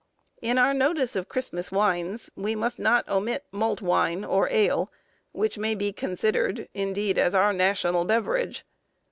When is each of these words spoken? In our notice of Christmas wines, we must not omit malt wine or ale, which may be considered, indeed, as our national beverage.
In 0.41 0.57
our 0.57 0.73
notice 0.73 1.15
of 1.15 1.29
Christmas 1.29 1.71
wines, 1.71 2.31
we 2.35 2.55
must 2.55 2.79
not 2.79 3.07
omit 3.07 3.45
malt 3.51 3.83
wine 3.83 4.25
or 4.25 4.49
ale, 4.49 4.91
which 5.31 5.59
may 5.59 5.75
be 5.75 5.93
considered, 5.93 6.67
indeed, 6.73 7.19
as 7.19 7.35
our 7.35 7.53
national 7.53 8.05
beverage. 8.05 8.65